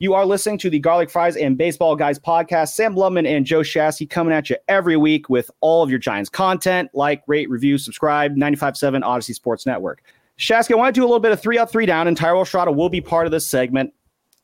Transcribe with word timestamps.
You 0.00 0.14
are 0.14 0.24
listening 0.24 0.58
to 0.58 0.70
the 0.70 0.78
Garlic 0.78 1.10
Fries 1.10 1.34
and 1.36 1.58
Baseball 1.58 1.96
Guys 1.96 2.20
podcast. 2.20 2.68
Sam 2.68 2.94
Blumman 2.94 3.26
and 3.26 3.44
Joe 3.44 3.62
Shasky 3.62 4.08
coming 4.08 4.32
at 4.32 4.48
you 4.48 4.56
every 4.68 4.96
week 4.96 5.28
with 5.28 5.50
all 5.60 5.82
of 5.82 5.90
your 5.90 5.98
Giants 5.98 6.30
content. 6.30 6.88
Like, 6.94 7.24
rate, 7.26 7.50
review, 7.50 7.78
subscribe. 7.78 8.36
95.7 8.36 9.02
Audacy 9.02 9.34
Sports 9.34 9.66
Network. 9.66 10.04
Shasky, 10.38 10.70
I 10.70 10.74
want 10.76 10.94
to 10.94 11.00
do 11.00 11.02
a 11.02 11.08
little 11.08 11.18
bit 11.18 11.32
of 11.32 11.40
three 11.40 11.58
up, 11.58 11.68
three 11.68 11.84
down, 11.84 12.06
and 12.06 12.16
Thairo 12.16 12.42
Estrada 12.42 12.70
will 12.70 12.88
be 12.88 13.00
part 13.00 13.26
of 13.26 13.32
this 13.32 13.48
segment. 13.48 13.92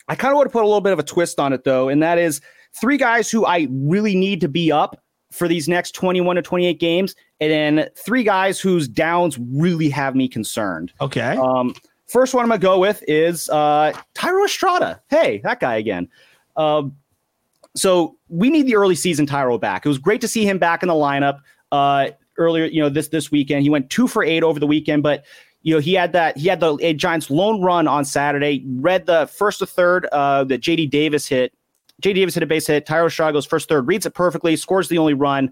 I 0.08 0.16
kind 0.16 0.32
of 0.32 0.36
want 0.38 0.48
to 0.48 0.52
put 0.52 0.64
a 0.64 0.66
little 0.66 0.80
bit 0.80 0.92
of 0.92 0.98
a 0.98 1.04
twist 1.04 1.38
on 1.38 1.52
it, 1.52 1.62
though, 1.62 1.88
and 1.88 2.02
that 2.02 2.18
is 2.18 2.40
three 2.72 2.96
guys 2.96 3.30
who 3.30 3.46
I 3.46 3.68
really 3.70 4.16
need 4.16 4.40
to 4.40 4.48
be 4.48 4.72
up 4.72 5.00
for 5.30 5.46
these 5.46 5.68
next 5.68 5.92
21 5.92 6.34
to 6.34 6.42
28 6.42 6.80
games, 6.80 7.14
and 7.38 7.52
then 7.52 7.88
three 7.96 8.24
guys 8.24 8.58
whose 8.58 8.88
downs 8.88 9.38
really 9.38 9.88
have 9.88 10.16
me 10.16 10.26
concerned. 10.26 10.92
Okay. 11.00 11.36
Um, 11.36 11.74
First 12.06 12.34
one 12.34 12.42
I'm 12.42 12.48
gonna 12.48 12.58
go 12.58 12.78
with 12.78 13.02
is 13.08 13.48
uh, 13.48 13.92
Thairo 14.14 14.44
Estrada. 14.44 15.00
Hey, 15.08 15.40
that 15.44 15.60
guy 15.60 15.76
again. 15.76 16.08
Um, 16.56 16.96
so 17.74 18.16
we 18.28 18.50
need 18.50 18.66
the 18.66 18.76
early 18.76 18.94
season 18.94 19.26
Thairo 19.26 19.60
back. 19.60 19.84
It 19.84 19.88
was 19.88 19.98
great 19.98 20.20
to 20.20 20.28
see 20.28 20.46
him 20.46 20.58
back 20.58 20.82
in 20.82 20.88
the 20.88 20.94
lineup 20.94 21.40
uh, 21.72 22.10
earlier. 22.38 22.66
You 22.66 22.82
know 22.82 22.88
this 22.88 23.08
this 23.08 23.30
weekend 23.30 23.62
he 23.62 23.70
went 23.70 23.90
two 23.90 24.06
for 24.06 24.22
eight 24.22 24.42
over 24.42 24.60
the 24.60 24.66
weekend, 24.66 25.02
but 25.02 25.24
you 25.62 25.74
know 25.74 25.80
he 25.80 25.94
had 25.94 26.12
that 26.12 26.36
he 26.36 26.48
had 26.48 26.60
the 26.60 26.94
Giants 26.94 27.30
lone 27.30 27.62
run 27.62 27.88
on 27.88 28.04
Saturday. 28.04 28.64
Read 28.66 29.06
the 29.06 29.26
first 29.26 29.60
to 29.60 29.66
third 29.66 30.06
uh, 30.12 30.44
that 30.44 30.60
JD 30.60 30.90
Davis 30.90 31.26
hit. 31.26 31.52
JD 32.02 32.14
Davis 32.16 32.34
hit 32.34 32.42
a 32.42 32.46
base 32.46 32.66
hit. 32.66 32.86
Thairo 32.86 33.06
Estrada 33.06 33.32
goes 33.32 33.46
first 33.46 33.68
third, 33.68 33.88
reads 33.88 34.04
it 34.04 34.14
perfectly, 34.14 34.56
scores 34.56 34.88
the 34.88 34.98
only 34.98 35.14
run. 35.14 35.50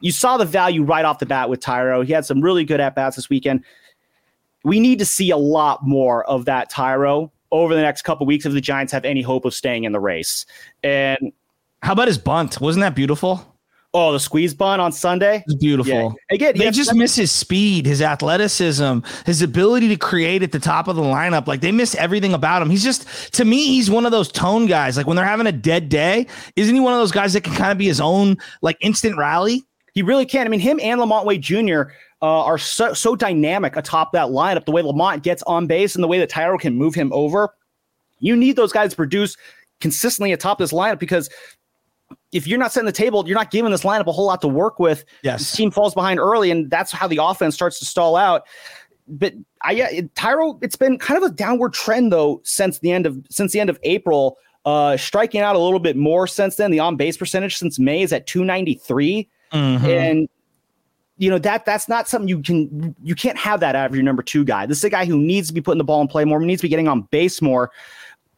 You 0.00 0.12
saw 0.12 0.38
the 0.38 0.46
value 0.46 0.82
right 0.82 1.04
off 1.04 1.18
the 1.18 1.26
bat 1.26 1.50
with 1.50 1.60
Thairo. 1.60 2.04
He 2.06 2.12
had 2.12 2.24
some 2.24 2.40
really 2.40 2.64
good 2.64 2.80
at 2.80 2.94
bats 2.94 3.16
this 3.16 3.28
weekend 3.28 3.64
we 4.64 4.80
need 4.80 4.98
to 4.98 5.04
see 5.04 5.30
a 5.30 5.36
lot 5.36 5.86
more 5.86 6.24
of 6.24 6.44
that 6.44 6.70
Thairo 6.70 7.30
over 7.52 7.74
the 7.74 7.82
next 7.82 8.02
couple 8.02 8.26
weeks 8.26 8.46
if 8.46 8.52
the 8.52 8.60
Giants 8.60 8.92
have 8.92 9.04
any 9.04 9.22
hope 9.22 9.44
of 9.44 9.54
staying 9.54 9.84
in 9.84 9.92
the 9.92 10.00
race. 10.00 10.46
And 10.82 11.32
how 11.82 11.92
about 11.92 12.08
his 12.08 12.18
bunt? 12.18 12.60
Wasn't 12.60 12.82
that 12.82 12.94
beautiful? 12.94 13.46
Oh, 13.92 14.12
the 14.12 14.20
squeeze 14.20 14.54
bunt 14.54 14.80
on 14.80 14.92
Sunday. 14.92 15.42
It's 15.44 15.56
beautiful. 15.56 15.92
Yeah. 15.92 16.34
Again, 16.34 16.56
they 16.56 16.70
just 16.70 16.94
miss 16.94 17.16
his 17.16 17.32
speed, 17.32 17.86
his 17.86 18.00
athleticism, 18.00 19.00
his 19.26 19.42
ability 19.42 19.88
to 19.88 19.96
create 19.96 20.44
at 20.44 20.52
the 20.52 20.60
top 20.60 20.86
of 20.86 20.94
the 20.94 21.02
lineup. 21.02 21.48
Like 21.48 21.60
they 21.60 21.72
miss 21.72 21.96
everything 21.96 22.32
about 22.32 22.62
him. 22.62 22.70
He's 22.70 22.84
just 22.84 23.34
to 23.34 23.44
me, 23.44 23.66
he's 23.66 23.90
one 23.90 24.06
of 24.06 24.12
those 24.12 24.30
tone 24.30 24.66
guys. 24.66 24.96
Like 24.96 25.08
when 25.08 25.16
they're 25.16 25.26
having 25.26 25.48
a 25.48 25.52
dead 25.52 25.88
day, 25.88 26.28
isn't 26.54 26.72
he 26.72 26.80
one 26.80 26.92
of 26.92 27.00
those 27.00 27.10
guys 27.10 27.32
that 27.32 27.42
can 27.42 27.54
kind 27.54 27.72
of 27.72 27.78
be 27.78 27.86
his 27.86 28.00
own 28.00 28.36
like 28.62 28.76
instant 28.80 29.16
rally? 29.16 29.64
He 29.92 30.02
really 30.02 30.24
can. 30.24 30.46
I 30.46 30.50
mean, 30.50 30.60
him 30.60 30.78
and 30.80 31.00
LaMonte 31.00 31.24
Wade 31.24 31.42
Jr 31.42 31.90
uh, 32.22 32.44
are 32.44 32.58
so, 32.58 32.92
so 32.92 33.16
dynamic 33.16 33.76
atop 33.76 34.12
that 34.12 34.28
lineup. 34.28 34.64
The 34.64 34.72
way 34.72 34.82
LaMonte 34.82 35.22
gets 35.22 35.42
on 35.44 35.66
base 35.66 35.94
and 35.94 36.04
the 36.04 36.08
way 36.08 36.18
that 36.18 36.30
Thairo 36.30 36.58
can 36.58 36.76
move 36.76 36.94
him 36.94 37.12
over, 37.12 37.54
you 38.18 38.36
need 38.36 38.56
those 38.56 38.72
guys 38.72 38.90
to 38.90 38.96
produce 38.96 39.36
consistently 39.80 40.32
atop 40.32 40.58
this 40.58 40.72
lineup 40.72 40.98
because 40.98 41.30
if 42.32 42.46
you're 42.46 42.58
not 42.58 42.72
setting 42.72 42.86
the 42.86 42.92
table, 42.92 43.26
you're 43.26 43.36
not 43.36 43.50
giving 43.50 43.70
this 43.72 43.82
lineup 43.82 44.06
a 44.06 44.12
whole 44.12 44.26
lot 44.26 44.40
to 44.42 44.48
work 44.48 44.78
with. 44.78 45.04
Yes, 45.22 45.50
the 45.50 45.56
team 45.56 45.70
falls 45.70 45.94
behind 45.94 46.20
early, 46.20 46.50
and 46.50 46.70
that's 46.70 46.92
how 46.92 47.08
the 47.08 47.18
offense 47.20 47.54
starts 47.54 47.78
to 47.80 47.84
stall 47.84 48.16
out. 48.16 48.46
But 49.08 49.34
I, 49.62 49.72
yeah, 49.72 49.90
Thairo, 50.14 50.62
it's 50.62 50.76
been 50.76 50.98
kind 50.98 51.22
of 51.22 51.28
a 51.28 51.34
downward 51.34 51.72
trend 51.72 52.12
though 52.12 52.40
since 52.44 52.78
the 52.78 52.92
end 52.92 53.06
of 53.06 53.18
since 53.30 53.52
the 53.52 53.60
end 53.60 53.70
of 53.70 53.78
April. 53.82 54.36
Uh, 54.66 54.96
striking 54.96 55.40
out 55.40 55.56
a 55.56 55.58
little 55.58 55.80
bit 55.80 55.96
more 55.96 56.26
since 56.26 56.56
then. 56.56 56.70
The 56.70 56.80
on 56.80 56.96
base 56.96 57.16
percentage 57.16 57.56
since 57.56 57.78
May 57.78 58.02
is 58.02 58.12
at 58.12 58.26
293, 58.26 59.28
mm-hmm. 59.52 59.86
and 59.86 60.28
you 61.20 61.28
know 61.28 61.38
that 61.38 61.66
that's 61.66 61.86
not 61.86 62.08
something 62.08 62.28
you 62.28 62.40
can 62.40 62.96
you 63.02 63.14
can't 63.14 63.36
have 63.36 63.60
that 63.60 63.76
out 63.76 63.90
of 63.90 63.94
your 63.94 64.02
number 64.02 64.22
two 64.22 64.42
guy. 64.42 64.64
This 64.64 64.78
is 64.78 64.84
a 64.84 64.90
guy 64.90 65.04
who 65.04 65.18
needs 65.18 65.48
to 65.48 65.54
be 65.54 65.60
putting 65.60 65.76
the 65.76 65.84
ball 65.84 66.00
in 66.00 66.08
play 66.08 66.24
more, 66.24 66.40
needs 66.40 66.62
to 66.62 66.64
be 66.64 66.70
getting 66.70 66.88
on 66.88 67.02
base 67.02 67.42
more. 67.42 67.70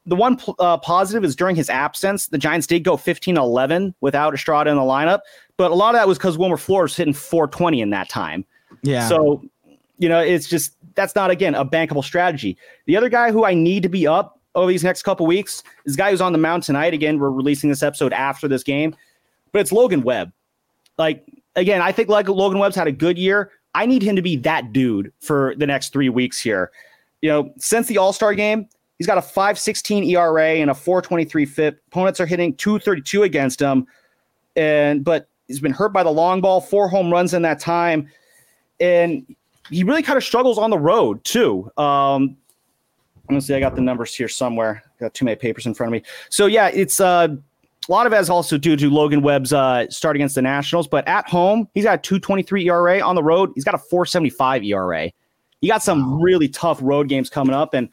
The 0.04 0.16
one 0.16 0.36
uh, 0.58 0.78
positive 0.78 1.22
is 1.22 1.36
during 1.36 1.54
his 1.54 1.70
absence, 1.70 2.26
the 2.26 2.38
Giants 2.38 2.66
did 2.66 2.82
go 2.82 2.96
15-11 2.96 3.94
without 4.00 4.34
Estrada 4.34 4.68
in 4.68 4.76
the 4.76 4.82
lineup, 4.82 5.20
but 5.56 5.70
a 5.70 5.74
lot 5.76 5.94
of 5.94 6.00
that 6.00 6.08
was 6.08 6.18
because 6.18 6.36
Wilmer 6.36 6.56
Flores 6.56 6.96
hitting 6.96 7.14
420 7.14 7.80
in 7.80 7.90
that 7.90 8.08
time. 8.08 8.44
Yeah. 8.82 9.08
So, 9.08 9.44
you 9.98 10.08
know, 10.08 10.18
it's 10.18 10.48
just 10.48 10.74
that's 10.96 11.14
not 11.14 11.30
again 11.30 11.54
a 11.54 11.64
bankable 11.64 12.02
strategy. 12.02 12.58
The 12.86 12.96
other 12.96 13.08
guy 13.08 13.30
who 13.30 13.44
I 13.44 13.54
need 13.54 13.84
to 13.84 13.88
be 13.88 14.08
up 14.08 14.40
over 14.56 14.72
these 14.72 14.82
next 14.82 15.04
couple 15.04 15.24
weeks 15.24 15.62
is 15.84 15.94
guy 15.94 16.10
who's 16.10 16.20
on 16.20 16.32
the 16.32 16.38
mound 16.38 16.64
tonight. 16.64 16.94
Again, 16.94 17.20
we're 17.20 17.30
releasing 17.30 17.70
this 17.70 17.84
episode 17.84 18.12
after 18.12 18.48
this 18.48 18.64
game, 18.64 18.96
but 19.52 19.60
it's 19.60 19.70
Logan 19.70 20.02
Webb. 20.02 20.32
Like 20.98 21.24
again, 21.56 21.80
I 21.82 21.92
think 21.92 22.08
like 22.08 22.28
Logan 22.28 22.58
Webb's 22.58 22.76
had 22.76 22.86
a 22.86 22.92
good 22.92 23.18
year. 23.18 23.50
I 23.74 23.86
need 23.86 24.02
him 24.02 24.16
to 24.16 24.22
be 24.22 24.36
that 24.36 24.72
dude 24.72 25.12
for 25.20 25.54
the 25.56 25.66
next 25.66 25.92
three 25.92 26.08
weeks 26.08 26.40
here. 26.40 26.70
You 27.20 27.30
know, 27.30 27.52
since 27.58 27.86
the 27.86 27.98
All 27.98 28.12
Star 28.12 28.34
game, 28.34 28.68
he's 28.98 29.06
got 29.06 29.18
a 29.18 29.22
5.16 29.22 30.06
ERA 30.08 30.54
and 30.56 30.70
a 30.70 30.74
4.23 30.74 31.48
FIP. 31.48 31.82
Opponents 31.88 32.20
are 32.20 32.26
hitting 32.26 32.54
2.32 32.54 33.24
against 33.24 33.60
him, 33.60 33.86
and 34.56 35.04
but 35.04 35.28
he's 35.48 35.60
been 35.60 35.72
hurt 35.72 35.92
by 35.92 36.02
the 36.02 36.10
long 36.10 36.40
ball. 36.40 36.60
Four 36.60 36.88
home 36.88 37.10
runs 37.10 37.34
in 37.34 37.42
that 37.42 37.60
time, 37.60 38.08
and 38.80 39.24
he 39.70 39.84
really 39.84 40.02
kind 40.02 40.16
of 40.16 40.24
struggles 40.24 40.58
on 40.58 40.70
the 40.70 40.78
road 40.78 41.22
too. 41.24 41.70
Um, 41.76 42.36
let 43.28 43.36
me 43.36 43.40
see. 43.40 43.54
I 43.54 43.60
got 43.60 43.74
the 43.74 43.80
numbers 43.80 44.14
here 44.14 44.28
somewhere. 44.28 44.82
Got 45.00 45.14
too 45.14 45.24
many 45.24 45.36
papers 45.36 45.64
in 45.64 45.74
front 45.74 45.94
of 45.94 46.02
me. 46.02 46.06
So 46.28 46.46
yeah, 46.46 46.68
it's 46.68 47.00
uh 47.00 47.28
a 47.88 47.92
lot 47.92 48.06
of 48.06 48.12
it 48.12 48.20
is 48.20 48.30
also 48.30 48.56
due 48.58 48.76
to 48.76 48.90
Logan 48.90 49.22
Webb's 49.22 49.52
uh, 49.52 49.88
start 49.90 50.16
against 50.16 50.34
the 50.34 50.42
Nationals, 50.42 50.86
but 50.86 51.06
at 51.08 51.28
home, 51.28 51.68
he's 51.74 51.84
got 51.84 51.98
a 51.98 52.02
223 52.02 52.68
ERA. 52.68 53.00
On 53.00 53.14
the 53.14 53.22
road, 53.22 53.50
he's 53.54 53.64
got 53.64 53.74
a 53.74 53.78
475 53.78 54.62
ERA. 54.64 55.10
He 55.60 55.68
got 55.68 55.82
some 55.82 56.20
really 56.20 56.48
tough 56.48 56.78
road 56.80 57.08
games 57.08 57.28
coming 57.28 57.54
up. 57.54 57.74
And 57.74 57.88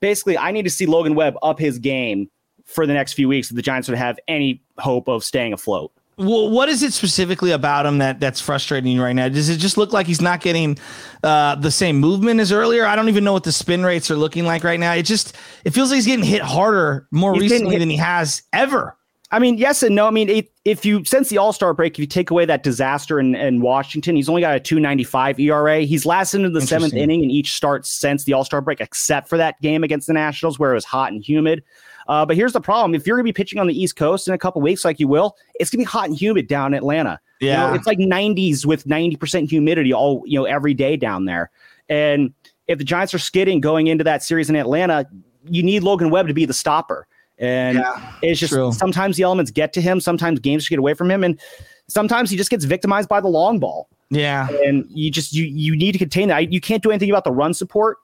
basically, 0.00 0.36
I 0.36 0.50
need 0.50 0.62
to 0.62 0.70
see 0.70 0.86
Logan 0.86 1.14
Webb 1.14 1.36
up 1.42 1.58
his 1.58 1.78
game 1.78 2.30
for 2.64 2.86
the 2.86 2.92
next 2.92 3.14
few 3.14 3.28
weeks 3.28 3.50
if 3.50 3.56
the 3.56 3.62
Giants 3.62 3.88
would 3.88 3.98
have 3.98 4.18
any 4.28 4.62
hope 4.78 5.08
of 5.08 5.24
staying 5.24 5.52
afloat. 5.52 5.92
Well, 6.16 6.50
what 6.50 6.68
is 6.68 6.82
it 6.82 6.92
specifically 6.92 7.50
about 7.50 7.86
him 7.86 7.96
that 7.98 8.20
that's 8.20 8.42
frustrating 8.42 8.92
you 8.92 9.02
right 9.02 9.14
now? 9.14 9.30
Does 9.30 9.48
it 9.48 9.56
just 9.56 9.78
look 9.78 9.94
like 9.94 10.06
he's 10.06 10.20
not 10.20 10.42
getting 10.42 10.78
uh, 11.22 11.54
the 11.54 11.70
same 11.70 11.96
movement 11.98 12.40
as 12.40 12.52
earlier? 12.52 12.84
I 12.84 12.94
don't 12.94 13.08
even 13.08 13.24
know 13.24 13.32
what 13.32 13.44
the 13.44 13.52
spin 13.52 13.84
rates 13.84 14.10
are 14.10 14.16
looking 14.16 14.44
like 14.44 14.62
right 14.62 14.78
now. 14.78 14.92
It 14.92 15.04
just 15.04 15.34
it 15.64 15.70
feels 15.70 15.88
like 15.88 15.96
he's 15.96 16.06
getting 16.06 16.24
hit 16.24 16.42
harder 16.42 17.08
more 17.10 17.32
he's 17.32 17.50
recently 17.50 17.78
than 17.78 17.88
he 17.88 17.96
has 17.96 18.42
ever. 18.52 18.98
I 19.32 19.38
mean, 19.38 19.58
yes 19.58 19.82
and 19.82 19.94
no. 19.94 20.06
I 20.06 20.10
mean, 20.10 20.28
it, 20.28 20.52
if 20.64 20.84
you 20.84 21.04
since 21.04 21.28
the 21.28 21.38
All 21.38 21.52
Star 21.52 21.72
break, 21.72 21.94
if 21.94 21.98
you 22.00 22.06
take 22.06 22.30
away 22.30 22.44
that 22.46 22.64
disaster 22.64 23.20
in, 23.20 23.36
in 23.36 23.60
Washington, 23.60 24.16
he's 24.16 24.28
only 24.28 24.40
got 24.40 24.56
a 24.56 24.60
295 24.60 25.38
ERA. 25.38 25.80
He's 25.80 26.04
last 26.04 26.34
into 26.34 26.50
the 26.50 26.60
seventh 26.60 26.94
inning 26.94 27.22
in 27.22 27.30
each 27.30 27.54
start 27.54 27.86
since 27.86 28.24
the 28.24 28.32
All 28.32 28.44
Star 28.44 28.60
break, 28.60 28.80
except 28.80 29.28
for 29.28 29.36
that 29.36 29.60
game 29.60 29.84
against 29.84 30.08
the 30.08 30.12
Nationals 30.12 30.58
where 30.58 30.72
it 30.72 30.74
was 30.74 30.84
hot 30.84 31.12
and 31.12 31.22
humid. 31.22 31.62
Uh, 32.08 32.26
but 32.26 32.34
here's 32.34 32.52
the 32.52 32.60
problem: 32.60 32.92
if 32.94 33.06
you're 33.06 33.16
going 33.16 33.24
to 33.24 33.32
be 33.32 33.36
pitching 33.36 33.60
on 33.60 33.68
the 33.68 33.80
East 33.80 33.94
Coast 33.94 34.26
in 34.26 34.34
a 34.34 34.38
couple 34.38 34.60
weeks, 34.60 34.84
like 34.84 34.98
you 34.98 35.06
will, 35.06 35.36
it's 35.54 35.70
going 35.70 35.78
to 35.78 35.86
be 35.86 35.90
hot 35.90 36.08
and 36.08 36.18
humid 36.18 36.48
down 36.48 36.74
in 36.74 36.78
Atlanta. 36.78 37.20
Yeah, 37.40 37.66
you 37.66 37.70
know, 37.70 37.74
it's 37.74 37.86
like 37.86 37.98
90s 37.98 38.66
with 38.66 38.84
90 38.84 39.16
percent 39.16 39.48
humidity 39.48 39.92
all 39.92 40.24
you 40.26 40.40
know 40.40 40.44
every 40.44 40.74
day 40.74 40.96
down 40.96 41.26
there. 41.26 41.50
And 41.88 42.34
if 42.66 42.78
the 42.78 42.84
Giants 42.84 43.14
are 43.14 43.18
skidding 43.18 43.60
going 43.60 43.86
into 43.86 44.02
that 44.04 44.24
series 44.24 44.50
in 44.50 44.56
Atlanta, 44.56 45.06
you 45.48 45.62
need 45.62 45.84
Logan 45.84 46.10
Webb 46.10 46.26
to 46.26 46.34
be 46.34 46.44
the 46.44 46.52
stopper. 46.52 47.06
And 47.40 47.78
yeah, 47.78 48.12
it's 48.22 48.38
just 48.38 48.52
true. 48.52 48.70
sometimes 48.70 49.16
the 49.16 49.22
elements 49.22 49.50
get 49.50 49.72
to 49.72 49.80
him, 49.80 49.98
sometimes 49.98 50.38
games 50.40 50.68
get 50.68 50.78
away 50.78 50.92
from 50.92 51.10
him, 51.10 51.24
and 51.24 51.40
sometimes 51.88 52.30
he 52.30 52.36
just 52.36 52.50
gets 52.50 52.66
victimized 52.66 53.08
by 53.08 53.20
the 53.20 53.28
long 53.28 53.58
ball. 53.58 53.88
Yeah. 54.10 54.48
And 54.64 54.86
you 54.90 55.10
just 55.10 55.32
you 55.32 55.44
you 55.44 55.74
need 55.74 55.92
to 55.92 55.98
contain 55.98 56.28
that. 56.28 56.52
You 56.52 56.60
can't 56.60 56.82
do 56.82 56.90
anything 56.90 57.08
about 57.08 57.24
the 57.24 57.32
run 57.32 57.54
support, 57.54 57.96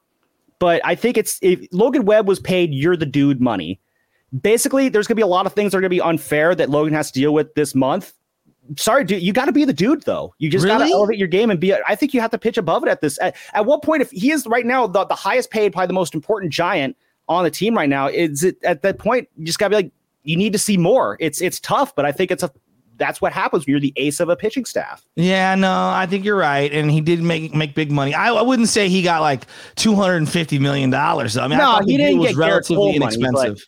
but 0.57 0.81
I 0.83 0.95
think 0.95 1.17
it's 1.17 1.37
if 1.43 1.67
Logan 1.71 2.05
Webb 2.05 2.27
was 2.27 2.39
paid 2.39 2.73
you're 2.73 2.97
the 2.97 3.05
dude 3.05 3.39
money. 3.39 3.79
Basically, 4.41 4.89
there's 4.89 5.07
gonna 5.07 5.15
be 5.15 5.21
a 5.21 5.27
lot 5.27 5.45
of 5.45 5.53
things 5.53 5.71
that 5.71 5.77
are 5.77 5.81
gonna 5.81 5.89
be 5.89 6.01
unfair 6.01 6.55
that 6.55 6.69
Logan 6.69 6.93
has 6.93 7.11
to 7.11 7.19
deal 7.19 7.33
with 7.33 7.53
this 7.53 7.75
month. 7.75 8.13
sorry, 8.75 9.03
dude, 9.03 9.21
you 9.21 9.33
got 9.33 9.45
to 9.45 9.51
be 9.51 9.63
the 9.63 9.71
dude 9.73 10.01
though. 10.03 10.33
You 10.39 10.49
just 10.49 10.65
got 10.65 10.79
to 10.79 10.85
elevate 10.85 11.17
your 11.17 11.29
game 11.29 11.51
and 11.51 11.59
be. 11.59 11.73
I 11.73 11.95
think 11.95 12.13
you 12.13 12.21
have 12.21 12.31
to 12.31 12.37
pitch 12.37 12.57
above 12.57 12.83
it 12.83 12.89
at 12.89 13.01
this. 13.01 13.19
At, 13.21 13.35
at 13.53 13.65
what 13.65 13.83
point, 13.83 14.01
if 14.01 14.09
he 14.11 14.31
is 14.31 14.47
right 14.47 14.65
now 14.65 14.87
the, 14.87 15.05
the 15.05 15.15
highest 15.15 15.51
paid, 15.51 15.71
probably 15.71 15.87
the 15.87 15.93
most 15.93 16.15
important 16.15 16.51
giant 16.51 16.97
on 17.27 17.43
the 17.43 17.51
team 17.51 17.75
right 17.75 17.89
now, 17.89 18.07
is 18.07 18.43
it 18.43 18.57
at 18.63 18.81
that 18.83 18.99
point 18.99 19.27
you 19.37 19.45
just 19.45 19.59
got 19.59 19.67
to 19.67 19.69
be 19.71 19.75
like, 19.83 19.91
you 20.23 20.35
need 20.37 20.53
to 20.53 20.59
see 20.59 20.77
more. 20.77 21.17
It's 21.19 21.41
it's 21.41 21.59
tough, 21.59 21.95
but 21.95 22.05
I 22.05 22.11
think 22.11 22.31
it's 22.31 22.43
a 22.43 22.51
that's 22.97 23.21
what 23.21 23.31
happens 23.31 23.65
when 23.65 23.71
you're 23.73 23.79
the 23.79 23.93
ace 23.95 24.19
of 24.19 24.27
a 24.27 24.35
pitching 24.35 24.65
staff. 24.65 25.05
Yeah, 25.15 25.53
no, 25.55 25.71
I 25.89 26.07
think 26.07 26.25
you're 26.25 26.35
right, 26.37 26.71
and 26.73 26.89
he 26.89 26.99
did 26.99 27.21
make 27.21 27.53
make 27.53 27.75
big 27.75 27.91
money. 27.91 28.13
I, 28.13 28.29
I 28.33 28.41
wouldn't 28.41 28.69
say 28.69 28.89
he 28.89 29.01
got 29.01 29.21
like 29.21 29.45
two 29.75 29.95
hundred 29.95 30.17
and 30.17 30.29
fifty 30.29 30.57
million 30.59 30.89
dollars. 30.89 31.37
I 31.37 31.47
mean, 31.47 31.59
I 31.59 31.63
No, 31.63 31.65
thought 31.73 31.85
he 31.85 31.97
didn't 31.97 32.19
was 32.19 32.29
get 32.29 32.37
relatively 32.37 32.75
Cole 32.75 32.85
money, 32.87 32.99
but- 32.99 33.13
inexpensive. 33.19 33.67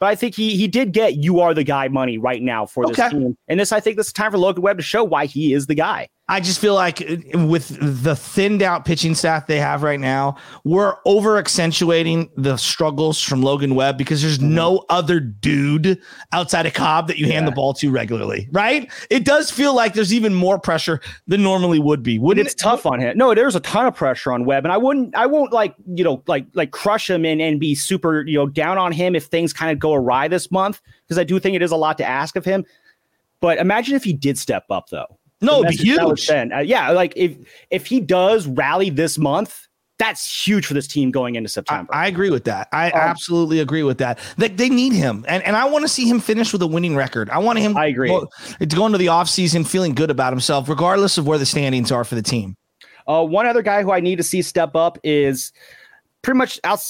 But 0.00 0.06
I 0.06 0.14
think 0.14 0.36
he 0.36 0.56
he 0.56 0.68
did 0.68 0.92
get 0.92 1.16
you 1.16 1.40
are 1.40 1.52
the 1.54 1.64
guy 1.64 1.88
money 1.88 2.18
right 2.18 2.40
now 2.40 2.66
for 2.66 2.86
this 2.86 2.96
Okay. 2.98 3.10
team, 3.10 3.36
and 3.48 3.58
this 3.58 3.72
I 3.72 3.80
think 3.80 3.96
this 3.96 4.06
is 4.06 4.12
time 4.12 4.30
for 4.30 4.38
Logan 4.38 4.62
Webb 4.62 4.76
to 4.76 4.82
show 4.84 5.02
why 5.02 5.26
he 5.26 5.52
is 5.52 5.66
the 5.66 5.74
guy. 5.74 6.08
I 6.30 6.40
just 6.40 6.60
feel 6.60 6.74
like 6.74 7.00
uh, 7.00 7.46
with 7.46 7.76
the 7.80 8.14
thinned 8.14 8.60
out 8.62 8.84
pitching 8.84 9.14
staff 9.14 9.46
they 9.46 9.58
have 9.58 9.82
right 9.82 9.98
now, 10.00 10.36
we're 10.64 10.96
over 11.06 11.38
accentuating 11.38 12.30
the 12.36 12.56
struggles 12.58 13.22
from 13.22 13.42
Logan 13.42 13.74
Webb 13.74 13.96
because 13.98 14.20
there's 14.22 14.38
Mm-hmm. 14.38 14.54
no 14.54 14.84
other 14.88 15.18
dude 15.20 16.00
outside 16.32 16.64
of 16.66 16.74
Cobb 16.74 17.08
that 17.08 17.18
you 17.18 17.26
hand 17.26 17.46
the 17.48 17.50
ball 17.52 17.74
to 17.74 17.90
regularly, 17.90 18.48
right? 18.52 18.90
It 19.10 19.24
does 19.24 19.50
feel 19.50 19.74
like 19.74 19.94
there's 19.94 20.14
even 20.14 20.32
more 20.34 20.58
pressure 20.58 21.00
than 21.26 21.42
normally 21.42 21.78
would 21.78 22.02
be. 22.02 22.18
Wouldn't 22.18 22.46
it's 22.46 22.54
it? 22.54 22.58
tough 22.58 22.86
on 22.86 23.00
him. 23.00 23.18
No, 23.18 23.34
there's 23.34 23.56
a 23.56 23.60
ton 23.60 23.86
of 23.86 23.94
pressure 23.96 24.30
on 24.32 24.44
Webb, 24.44 24.64
and 24.64 24.72
I 24.72 24.76
wouldn't, 24.76 25.14
I 25.16 25.26
won't 25.26 25.52
like, 25.52 25.74
you 25.86 26.04
know, 26.04 26.22
like 26.28 26.46
like 26.54 26.70
crush 26.70 27.10
him 27.10 27.24
and 27.24 27.42
and 27.42 27.58
be 27.58 27.74
super, 27.74 28.24
you 28.26 28.38
know, 28.38 28.46
down 28.46 28.78
on 28.78 28.92
him 28.92 29.16
if 29.16 29.24
things 29.24 29.52
kind 29.52 29.72
of 29.72 29.78
go 29.80 29.92
awry 29.94 30.28
this 30.28 30.50
month 30.52 30.80
because 31.04 31.18
I 31.18 31.24
do 31.24 31.40
think 31.40 31.56
it 31.56 31.62
is 31.62 31.72
a 31.72 31.76
lot 31.76 31.98
to 31.98 32.04
ask 32.04 32.36
of 32.36 32.44
him. 32.44 32.64
But 33.40 33.58
imagine 33.58 33.96
if 33.96 34.04
he 34.04 34.12
did 34.12 34.38
step 34.38 34.64
up, 34.70 34.88
though. 34.90 35.17
No, 35.40 35.62
it'd 35.62 35.78
be 35.78 35.84
message 35.84 35.96
that 35.96 36.06
would 36.06 36.18
huge. 36.18 36.52
Uh, 36.52 36.58
yeah, 36.58 36.90
like 36.90 37.12
if 37.16 37.36
if 37.70 37.86
he 37.86 38.00
does 38.00 38.46
rally 38.46 38.90
this 38.90 39.18
month, 39.18 39.68
that's 39.98 40.46
huge 40.46 40.64
for 40.66 40.74
this 40.74 40.86
team 40.86 41.10
going 41.10 41.34
into 41.34 41.48
September. 41.48 41.92
I 41.94 42.06
agree 42.06 42.30
with 42.30 42.44
that. 42.44 42.68
I 42.72 42.90
Um, 42.90 43.00
absolutely 43.00 43.58
agree 43.60 43.82
with 43.82 43.98
that. 43.98 44.18
They, 44.36 44.48
they 44.48 44.68
need 44.68 44.92
him. 44.92 45.24
And, 45.28 45.42
and 45.42 45.56
I 45.56 45.64
want 45.64 45.82
to 45.82 45.88
see 45.88 46.08
him 46.08 46.20
finish 46.20 46.52
with 46.52 46.62
a 46.62 46.66
winning 46.66 46.94
record. 46.94 47.28
I 47.30 47.38
want 47.38 47.58
him 47.58 47.76
I 47.76 47.86
agree. 47.86 48.08
go- 48.08 48.28
to 48.60 48.66
go 48.66 48.86
into 48.86 48.98
the 48.98 49.06
offseason 49.06 49.66
feeling 49.66 49.94
good 49.94 50.10
about 50.10 50.32
himself, 50.32 50.68
regardless 50.68 51.18
of 51.18 51.26
where 51.26 51.38
the 51.38 51.46
standings 51.46 51.90
are 51.90 52.04
for 52.04 52.14
the 52.14 52.22
team. 52.22 52.56
Uh, 53.08 53.24
one 53.24 53.46
other 53.46 53.62
guy 53.62 53.82
who 53.82 53.90
I 53.90 54.00
need 54.00 54.16
to 54.16 54.22
see 54.22 54.42
step 54.42 54.76
up 54.76 54.98
is 55.02 55.52
pretty 56.22 56.38
much 56.38 56.60
out 56.62 56.80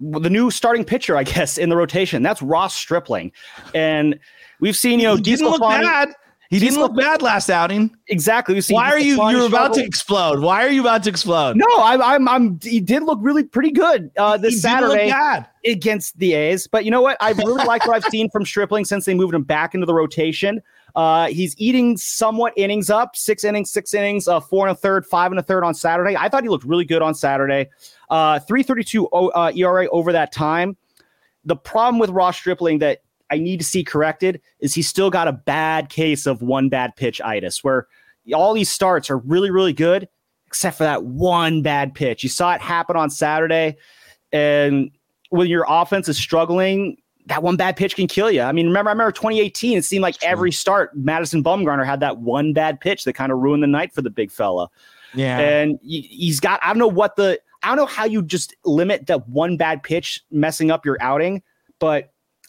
the 0.00 0.30
new 0.30 0.50
starting 0.50 0.84
pitcher, 0.84 1.16
I 1.16 1.22
guess, 1.24 1.56
in 1.56 1.70
the 1.70 1.76
rotation. 1.76 2.22
That's 2.22 2.42
Ross 2.42 2.74
Stripling, 2.74 3.32
and 3.74 4.18
we've 4.60 4.76
seen 4.76 5.00
you 5.00 5.06
know 5.06 5.16
he 5.16 5.36
look 5.36 5.60
bad. 5.60 6.10
He 6.50 6.58
didn't 6.58 6.78
look 6.80 6.96
bad 6.96 7.20
last 7.20 7.50
outing. 7.50 7.94
Exactly. 8.06 8.58
Why 8.70 8.90
are 8.90 8.98
you? 8.98 9.16
You're 9.30 9.46
about 9.46 9.74
to 9.74 9.84
explode. 9.84 10.40
Why 10.40 10.64
are 10.64 10.70
you 10.70 10.80
about 10.80 11.02
to 11.02 11.10
explode? 11.10 11.56
No, 11.56 11.66
I'm, 11.78 12.00
I'm, 12.00 12.26
I'm. 12.26 12.58
He 12.62 12.80
did 12.80 13.02
look 13.02 13.18
really 13.20 13.44
pretty 13.44 13.70
good 13.70 14.10
uh, 14.16 14.38
this 14.38 14.62
didn't 14.62 14.62
Saturday 14.62 15.10
against 15.66 16.18
the 16.18 16.32
A's. 16.32 16.66
But 16.66 16.86
you 16.86 16.90
know 16.90 17.02
what? 17.02 17.18
I 17.20 17.32
really 17.32 17.64
like 17.64 17.86
what 17.86 17.96
I've 17.96 18.10
seen 18.10 18.30
from 18.30 18.46
Stripling 18.46 18.86
since 18.86 19.04
they 19.04 19.12
moved 19.12 19.34
him 19.34 19.42
back 19.42 19.74
into 19.74 19.84
the 19.86 19.92
rotation. 19.92 20.62
Uh, 20.96 21.28
he's 21.28 21.54
eating 21.58 21.98
somewhat 21.98 22.54
innings 22.56 22.88
up, 22.88 23.14
six 23.14 23.44
innings, 23.44 23.70
six 23.70 23.92
innings, 23.92 24.26
uh, 24.26 24.40
four 24.40 24.66
and 24.66 24.74
a 24.74 24.80
third, 24.80 25.04
five 25.04 25.30
and 25.30 25.38
a 25.38 25.42
third 25.42 25.64
on 25.64 25.74
Saturday. 25.74 26.16
I 26.16 26.30
thought 26.30 26.44
he 26.44 26.48
looked 26.48 26.64
really 26.64 26.86
good 26.86 27.02
on 27.02 27.14
Saturday. 27.14 27.68
Uh, 28.08 28.38
332 28.40 29.06
o- 29.12 29.28
uh, 29.28 29.52
ERA 29.54 29.86
over 29.90 30.12
that 30.12 30.32
time. 30.32 30.78
The 31.44 31.56
problem 31.56 31.98
with 31.98 32.08
Ross 32.10 32.36
Stripling 32.36 32.78
that 32.78 33.02
I 33.30 33.38
need 33.38 33.58
to 33.60 33.64
see 33.64 33.84
corrected 33.84 34.40
is 34.60 34.74
he's 34.74 34.88
still 34.88 35.10
got 35.10 35.28
a 35.28 35.32
bad 35.32 35.88
case 35.88 36.26
of 36.26 36.42
one 36.42 36.68
bad 36.68 36.96
pitch 36.96 37.20
itis, 37.20 37.62
where 37.62 37.86
all 38.34 38.54
these 38.54 38.70
starts 38.70 39.10
are 39.10 39.18
really, 39.18 39.50
really 39.50 39.72
good, 39.72 40.08
except 40.46 40.78
for 40.78 40.84
that 40.84 41.04
one 41.04 41.62
bad 41.62 41.94
pitch. 41.94 42.22
You 42.22 42.28
saw 42.28 42.52
it 42.54 42.60
happen 42.60 42.96
on 42.96 43.10
Saturday. 43.10 43.76
And 44.32 44.90
when 45.30 45.48
your 45.48 45.64
offense 45.68 46.08
is 46.08 46.16
struggling, 46.16 46.96
that 47.26 47.42
one 47.42 47.56
bad 47.56 47.76
pitch 47.76 47.96
can 47.96 48.06
kill 48.06 48.30
you. 48.30 48.40
I 48.40 48.52
mean, 48.52 48.66
remember, 48.66 48.88
I 48.90 48.92
remember 48.92 49.12
2018, 49.12 49.76
it 49.78 49.84
seemed 49.84 50.02
like 50.02 50.16
every 50.22 50.50
start, 50.52 50.96
Madison 50.96 51.44
Bumgarner 51.44 51.84
had 51.84 52.00
that 52.00 52.18
one 52.18 52.54
bad 52.54 52.80
pitch 52.80 53.04
that 53.04 53.12
kind 53.12 53.30
of 53.30 53.38
ruined 53.38 53.62
the 53.62 53.66
night 53.66 53.92
for 53.92 54.00
the 54.00 54.10
big 54.10 54.30
fella. 54.30 54.68
Yeah. 55.14 55.38
And 55.38 55.78
he- 55.82 56.02
he's 56.02 56.40
got, 56.40 56.60
I 56.62 56.68
don't 56.68 56.78
know 56.78 56.86
what 56.88 57.16
the, 57.16 57.38
I 57.62 57.68
don't 57.68 57.76
know 57.76 57.86
how 57.86 58.04
you 58.04 58.22
just 58.22 58.54
limit 58.64 59.06
that 59.06 59.28
one 59.28 59.56
bad 59.56 59.82
pitch 59.82 60.22
messing 60.30 60.70
up 60.70 60.86
your 60.86 60.96
outing. 61.00 61.42
But 61.78 62.12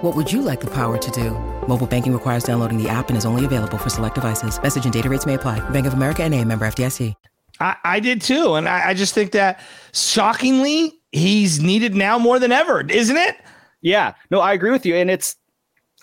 What 0.00 0.16
would 0.16 0.32
you 0.32 0.40
like 0.40 0.60
the 0.60 0.70
power 0.70 0.96
to 0.96 1.10
do? 1.10 1.32
Mobile 1.66 1.86
banking 1.86 2.14
requires 2.14 2.42
downloading 2.42 2.82
the 2.82 2.88
app 2.88 3.08
and 3.10 3.18
is 3.18 3.26
only 3.26 3.44
available 3.44 3.76
for 3.76 3.90
select 3.90 4.14
devices. 4.14 4.60
Message 4.62 4.84
and 4.84 4.92
data 4.92 5.10
rates 5.10 5.26
may 5.26 5.34
apply. 5.34 5.60
Bank 5.70 5.86
of 5.86 5.92
America 5.92 6.22
and 6.22 6.34
a 6.34 6.44
member 6.44 6.66
FDIC. 6.66 7.14
I, 7.60 7.76
I 7.84 8.00
did 8.00 8.22
too. 8.22 8.54
And 8.54 8.66
I, 8.66 8.88
I 8.88 8.94
just 8.94 9.12
think 9.12 9.32
that 9.32 9.60
shockingly, 9.92 10.94
he's 11.12 11.60
needed 11.60 11.94
now 11.94 12.18
more 12.18 12.38
than 12.38 12.50
ever, 12.50 12.80
isn't 12.80 13.16
it? 13.16 13.36
Yeah, 13.82 14.14
no, 14.30 14.40
I 14.40 14.54
agree 14.54 14.70
with 14.70 14.86
you, 14.86 14.94
and 14.94 15.10
it's 15.10 15.36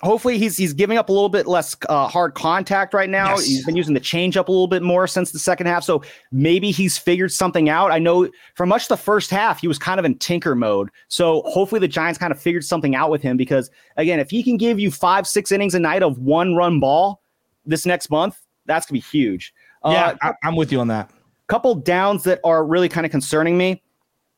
hopefully 0.01 0.37
he's 0.37 0.55
he's 0.57 0.73
giving 0.73 0.97
up 0.97 1.09
a 1.09 1.11
little 1.11 1.29
bit 1.29 1.47
less 1.47 1.75
uh, 1.89 2.07
hard 2.07 2.33
contact 2.35 2.93
right 2.93 3.09
now. 3.09 3.31
Yes. 3.35 3.45
He's 3.45 3.65
been 3.65 3.75
using 3.75 3.93
the 3.93 3.99
changeup 3.99 4.47
a 4.47 4.51
little 4.51 4.67
bit 4.67 4.83
more 4.83 5.07
since 5.07 5.31
the 5.31 5.39
second 5.39 5.67
half, 5.67 5.83
so 5.83 6.03
maybe 6.31 6.71
he's 6.71 6.97
figured 6.97 7.31
something 7.31 7.69
out. 7.69 7.91
I 7.91 7.99
know 7.99 8.29
for 8.55 8.65
much 8.65 8.87
the 8.87 8.97
first 8.97 9.29
half 9.31 9.59
he 9.61 9.67
was 9.67 9.79
kind 9.79 9.99
of 9.99 10.05
in 10.05 10.17
tinker 10.19 10.55
mode, 10.55 10.89
so 11.07 11.41
hopefully 11.45 11.79
the 11.79 11.87
Giants 11.87 12.17
kind 12.19 12.31
of 12.31 12.39
figured 12.41 12.63
something 12.63 12.95
out 12.95 13.09
with 13.09 13.21
him 13.21 13.37
because 13.37 13.69
again, 13.95 14.19
if 14.19 14.29
he 14.29 14.43
can 14.43 14.57
give 14.57 14.79
you 14.79 14.91
five 14.91 15.25
six 15.27 15.51
innings 15.51 15.73
a 15.75 15.79
night 15.79 16.03
of 16.03 16.19
one 16.19 16.55
run 16.55 16.79
ball 16.79 17.21
this 17.65 17.85
next 17.85 18.09
month, 18.09 18.39
that's 18.65 18.85
gonna 18.85 18.97
be 18.97 19.01
huge. 19.01 19.53
Yeah, 19.85 20.15
Uh, 20.21 20.31
I, 20.43 20.47
I'm 20.47 20.55
with 20.55 20.71
you 20.71 20.79
on 20.79 20.87
that. 20.89 21.09
couple 21.47 21.73
downs 21.75 22.23
that 22.23 22.39
are 22.43 22.65
really 22.65 22.89
kind 22.89 23.05
of 23.05 23.11
concerning 23.11 23.57
me. 23.57 23.81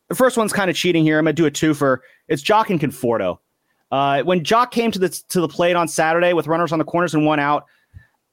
The 0.10 0.16
first 0.16 0.38
one's 0.38 0.54
kind 0.54 0.70
of 0.70 0.76
cheating 0.76 1.04
here. 1.04 1.18
I'm 1.20 1.26
gonna 1.26 1.34
do 1.34 1.46
a 1.46 1.52
two 1.52 1.74
for 1.74 2.02
it's 2.28 2.44
Joc 2.44 2.70
and 2.70 2.80
Conforto. 2.80 3.40
Uh, 3.92 4.22
when 4.24 4.44
Joc 4.44 4.72
came 4.72 4.92
to 4.92 5.00
the 5.00 5.10
to 5.10 5.42
the 5.42 5.48
plate 5.48 5.76
on 5.76 5.88
Saturday 5.88 6.34
with 6.34 6.48
runners 6.48 6.72
on 6.72 6.80
the 6.80 6.86
corners 6.86 7.14
and 7.14 7.26
one 7.26 7.40
out, 7.40 7.66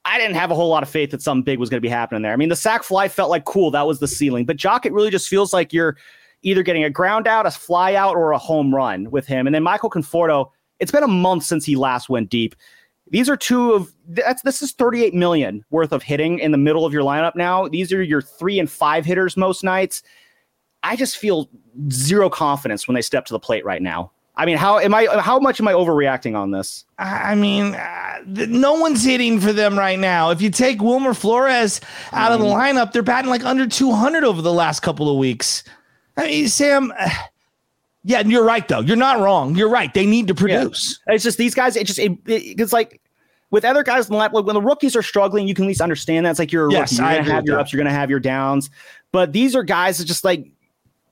I 0.05 0.17
didn't 0.17 0.35
have 0.35 0.51
a 0.51 0.55
whole 0.55 0.69
lot 0.69 0.83
of 0.83 0.89
faith 0.89 1.11
that 1.11 1.21
something 1.21 1.43
big 1.43 1.59
was 1.59 1.69
going 1.69 1.77
to 1.77 1.85
be 1.85 1.89
happening 1.89 2.21
there. 2.21 2.31
I 2.31 2.35
mean, 2.35 2.49
the 2.49 2.55
sac 2.55 2.83
fly 2.83 3.07
felt 3.07 3.29
like 3.29 3.45
cool, 3.45 3.71
that 3.71 3.87
was 3.87 3.99
the 3.99 4.07
ceiling, 4.07 4.45
but 4.45 4.57
Joc, 4.57 4.85
it 4.85 4.93
really 4.93 5.09
just 5.09 5.27
feels 5.27 5.53
like 5.53 5.73
you're 5.73 5.97
either 6.43 6.63
getting 6.63 6.83
a 6.83 6.89
ground 6.89 7.27
out, 7.27 7.45
a 7.45 7.51
fly 7.51 7.95
out, 7.95 8.15
or 8.15 8.31
a 8.31 8.37
home 8.37 8.73
run 8.73 9.09
with 9.11 9.25
him. 9.25 9.47
And 9.47 9.53
then 9.55 9.63
Michael 9.63 9.89
Conforto, 9.89 10.51
it's 10.79 10.91
been 10.91 11.03
a 11.03 11.07
month 11.07 11.43
since 11.43 11.65
he 11.65 11.75
last 11.75 12.09
went 12.09 12.29
deep. 12.29 12.55
These 13.09 13.29
are 13.29 13.37
two 13.37 13.73
of 13.73 13.93
that's 14.09 14.41
this 14.43 14.61
is 14.61 14.73
38 14.73 15.13
million 15.13 15.65
worth 15.69 15.91
of 15.91 16.03
hitting 16.03 16.39
in 16.39 16.51
the 16.51 16.57
middle 16.57 16.85
of 16.85 16.93
your 16.93 17.03
lineup 17.03 17.35
now. 17.35 17.67
These 17.67 17.91
are 17.93 18.03
your 18.03 18.21
three 18.21 18.59
and 18.59 18.69
five 18.69 19.05
hitters 19.05 19.37
most 19.37 19.63
nights. 19.63 20.03
I 20.83 20.95
just 20.95 21.17
feel 21.17 21.49
zero 21.89 22.29
confidence 22.29 22.87
when 22.87 22.95
they 22.95 23.01
step 23.01 23.25
to 23.25 23.33
the 23.33 23.39
plate 23.39 23.65
right 23.65 23.81
now. 23.81 24.11
I 24.39 24.45
mean, 24.45 24.57
how 24.57 24.77
am 24.79 24.93
I? 24.93 25.07
How 25.19 25.39
much 25.39 25.59
am 25.59 25.67
I 25.67 25.73
overreacting 25.73 26.35
on 26.37 26.51
this? 26.51 26.85
I 26.99 27.33
mean, 27.35 27.73
uh, 27.75 28.17
th- 28.35 28.49
no 28.49 28.73
one's 28.75 29.03
hitting 29.03 29.39
for 29.41 29.51
them 29.51 29.77
right 29.77 29.97
now. 29.99 30.29
If 30.29 30.41
you 30.41 30.49
take 30.51 30.81
Wilmer 30.81 31.13
Flores 31.15 31.81
out 32.13 32.31
of 32.31 32.39
the 32.39 32.45
lineup, 32.45 32.91
they're 32.91 33.01
batting 33.01 33.29
like 33.31 33.43
under 33.43 33.65
200 33.67 34.23
over 34.23 34.41
the 34.41 34.53
last 34.53 34.81
couple 34.81 35.09
of 35.09 35.17
weeks. 35.17 35.63
I 36.15 36.27
mean, 36.27 36.47
Sam, 36.49 36.93
uh, 36.99 37.09
yeah, 38.03 38.21
you're 38.21 38.43
right, 38.45 38.67
though. 38.67 38.79
You're 38.81 38.95
not 38.95 39.19
wrong. 39.19 39.55
You're 39.55 39.69
right. 39.69 39.93
They 39.93 40.05
need 40.05 40.27
to 40.27 40.35
produce. 40.35 40.99
It's 41.07 41.23
just 41.23 41.37
these 41.37 41.53
guys. 41.55 41.75
It 41.75 41.87
just 41.87 41.99
it, 41.99 42.11
it- 42.27 42.59
it's 42.61 42.71
like 42.73 43.01
with 43.49 43.65
other 43.65 43.81
guys 43.83 44.07
in 44.07 44.13
the 44.13 44.19
lineup, 44.19 44.33
like 44.33 44.45
when 44.45 44.53
the 44.55 44.61
rookies 44.61 44.95
are 44.95 45.01
struggling, 45.01 45.47
you 45.47 45.53
can 45.55 45.65
at 45.65 45.67
least 45.69 45.81
understand 45.81 46.25
that. 46.25 46.29
It's 46.31 46.39
like 46.39 46.51
you're 46.51 46.67
a 46.67 46.71
Yes, 46.71 46.91
rookie. 46.91 47.01
You're 47.01 47.11
I 47.11 47.17
gonna 47.17 47.31
have 47.33 47.45
your 47.45 47.55
that. 47.55 47.61
ups. 47.61 47.73
You're 47.73 47.77
gonna 47.79 47.91
have 47.95 48.09
your 48.09 48.19
downs. 48.19 48.69
But 49.11 49.33
these 49.33 49.55
are 49.55 49.63
guys 49.63 49.97
that 49.97 50.05
just 50.05 50.23
like 50.23 50.47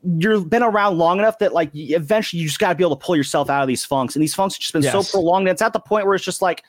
you've 0.05 0.49
been 0.49 0.63
around 0.63 0.97
long 0.97 1.19
enough 1.19 1.39
that 1.39 1.53
like 1.53 1.69
eventually 1.73 2.41
you 2.41 2.47
just 2.47 2.59
got 2.59 2.69
to 2.69 2.75
be 2.75 2.83
able 2.83 2.95
to 2.95 3.05
pull 3.05 3.15
yourself 3.15 3.49
out 3.49 3.61
of 3.61 3.67
these 3.67 3.83
funks. 3.83 4.15
And 4.15 4.21
these 4.21 4.35
funks 4.35 4.55
have 4.55 4.61
just 4.61 4.73
been 4.73 4.83
so 4.83 5.03
prolonged. 5.03 5.47
It's 5.47 5.61
at 5.61 5.73
the 5.73 5.79
point 5.79 6.05
where 6.05 6.15
it's 6.15 6.23
just 6.23 6.41
like 6.41 6.63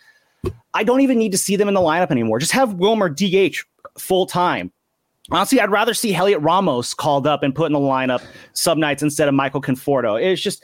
I 0.74 0.84
don't 0.84 1.00
even 1.00 1.18
need 1.18 1.32
to 1.32 1.38
see 1.38 1.56
them 1.56 1.68
in 1.68 1.74
the 1.74 1.80
lineup 1.80 2.10
anymore. 2.10 2.38
Just 2.38 2.52
have 2.52 2.74
Wilmer 2.74 3.08
DH 3.08 3.56
full 3.98 4.26
time. 4.26 4.72
Honestly, 5.30 5.60
I'd 5.60 5.70
rather 5.70 5.92
see 5.92 6.12
Heliot 6.12 6.42
Ramos 6.42 6.94
called 6.94 7.26
up 7.26 7.42
and 7.42 7.54
put 7.54 7.66
in 7.66 7.72
the 7.72 7.80
lineup 7.80 8.22
sub 8.52 8.78
nights 8.78 9.02
instead 9.02 9.26
of 9.26 9.34
Michael 9.34 9.60
Conforto. 9.60 10.22
It's 10.22 10.40
just, 10.40 10.62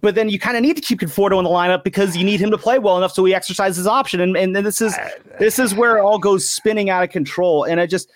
but 0.00 0.14
then 0.14 0.28
you 0.28 0.38
kind 0.38 0.56
of 0.56 0.62
need 0.62 0.76
to 0.76 0.82
keep 0.82 1.00
Conforto 1.00 1.38
in 1.38 1.44
the 1.44 1.50
lineup 1.50 1.82
because 1.82 2.16
you 2.16 2.22
need 2.22 2.38
him 2.38 2.52
to 2.52 2.58
play 2.58 2.78
well 2.78 2.96
enough 2.96 3.12
so 3.12 3.24
he 3.24 3.34
exercises 3.34 3.78
his 3.78 3.86
option. 3.88 4.20
And 4.20 4.36
and 4.36 4.54
then 4.54 4.62
this 4.62 4.80
is 4.80 4.96
this 5.40 5.58
is 5.58 5.74
where 5.74 5.98
it 5.98 6.02
all 6.02 6.18
goes 6.18 6.48
spinning 6.48 6.88
out 6.88 7.02
of 7.02 7.10
control. 7.10 7.64
And 7.64 7.80
I 7.80 7.86
just 7.86 8.10